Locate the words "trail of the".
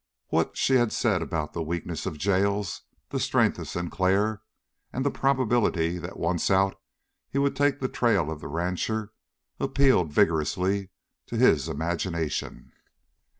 7.87-8.47